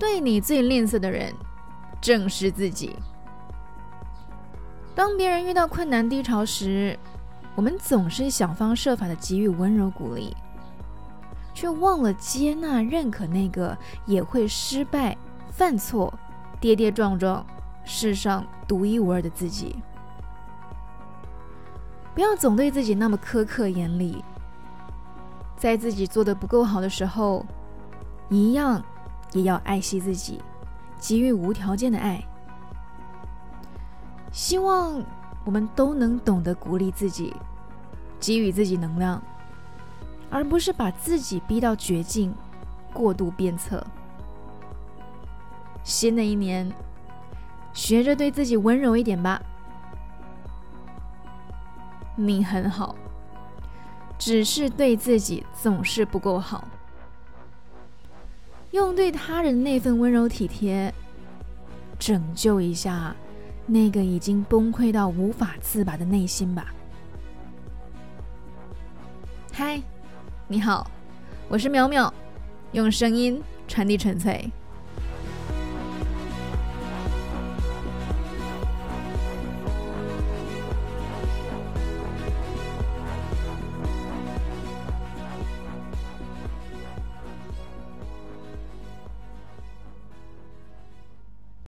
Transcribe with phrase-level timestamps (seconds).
[0.00, 1.34] 对你最吝啬的人，
[2.00, 2.96] 正是自己。
[4.94, 6.98] 当别人遇到困难低潮时，
[7.54, 10.34] 我们总是想方设法的给予温柔鼓励，
[11.52, 13.76] 却忘了接纳、认可那个
[14.06, 15.14] 也会失败、
[15.50, 16.12] 犯错、
[16.58, 17.44] 跌跌撞撞、
[17.84, 19.76] 世上独一无二的自己。
[22.14, 24.24] 不要总对自己那么苛刻严厉，
[25.58, 27.44] 在自己做的不够好的时候，
[28.30, 28.82] 一样
[29.32, 30.40] 也要爱惜自己，
[30.98, 32.22] 给予无条件的爱。
[34.32, 35.02] 希望
[35.44, 37.34] 我们都能懂得鼓励自己，
[38.20, 39.22] 给予自己能量，
[40.30, 42.34] 而不是把自己逼到绝境，
[42.92, 43.84] 过度鞭策。
[45.82, 46.70] 新的一年，
[47.72, 49.40] 学着对自己温柔一点吧。
[52.16, 52.94] 你很好，
[54.18, 56.64] 只是对自己总是不够好。
[58.70, 60.92] 用对他人那份温柔体贴，
[61.98, 63.14] 拯救一下
[63.66, 66.72] 那个已经崩溃到无法自拔的内心吧。
[69.52, 69.82] 嗨，
[70.46, 70.88] 你好，
[71.48, 72.12] 我是淼淼，
[72.70, 74.48] 用声音传递纯粹。